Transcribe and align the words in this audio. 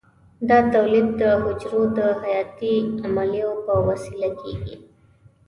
دا 0.49 0.57
تولید 0.73 1.07
د 1.19 1.23
حجرو 1.43 1.81
د 1.97 1.99
حیاتي 2.21 2.75
عملیو 3.07 3.51
په 3.65 3.73
وسیله 3.87 4.29
کېږي. 4.41 4.75